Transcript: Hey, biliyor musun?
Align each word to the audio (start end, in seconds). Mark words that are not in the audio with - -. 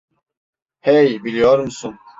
Hey, 0.81 1.23
biliyor 1.23 1.59
musun? 1.59 1.99